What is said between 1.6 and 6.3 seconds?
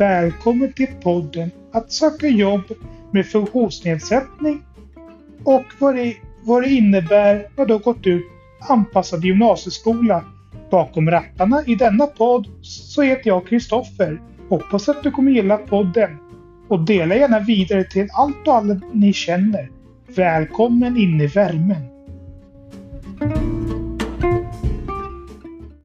att söka jobb med funktionsnedsättning och vad det,